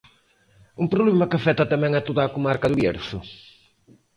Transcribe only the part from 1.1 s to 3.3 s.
que afecta tamén a toda a comarca do Bierzo.